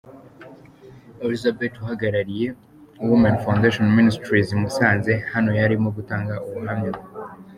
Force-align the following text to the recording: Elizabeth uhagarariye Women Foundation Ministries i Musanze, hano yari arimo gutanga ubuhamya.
Elizabeth 1.25 1.75
uhagarariye 1.83 2.47
Women 3.09 3.35
Foundation 3.45 3.87
Ministries 3.99 4.47
i 4.49 4.57
Musanze, 4.61 5.11
hano 5.33 5.49
yari 5.59 5.63
arimo 5.77 5.89
gutanga 5.97 6.33
ubuhamya. 6.47 6.91